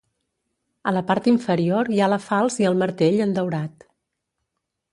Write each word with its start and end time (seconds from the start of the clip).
A 0.91 0.93
la 0.95 1.03
part 1.09 1.27
inferior 1.31 1.91
hi 1.97 2.01
ha 2.05 2.09
la 2.13 2.19
falç 2.29 2.57
i 2.63 2.67
el 2.73 2.79
martell 2.81 3.21
en 3.27 3.39
daurat. 3.39 3.89